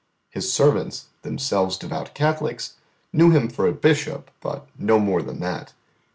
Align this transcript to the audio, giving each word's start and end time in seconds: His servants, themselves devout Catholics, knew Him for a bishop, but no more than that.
His 0.31 0.51
servants, 0.51 1.09
themselves 1.21 1.77
devout 1.77 2.15
Catholics, 2.15 2.73
knew 3.13 3.29
Him 3.29 3.49
for 3.51 3.67
a 3.67 3.71
bishop, 3.71 4.31
but 4.41 4.65
no 4.75 4.97
more 4.97 5.21
than 5.21 5.39
that. 5.41 5.73